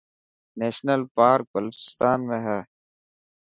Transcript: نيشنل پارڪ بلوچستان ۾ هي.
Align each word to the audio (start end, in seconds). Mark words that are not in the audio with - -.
نيشنل 0.61 1.01
پارڪ 1.17 1.45
بلوچستان 1.53 2.19
۾ 2.31 2.39
هي. 2.47 2.59